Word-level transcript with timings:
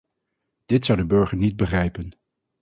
Dit 0.65 0.85
zou 0.85 0.97
de 0.97 1.05
burger 1.05 1.37
niet 1.37 1.55
begrijpen. 1.55 2.11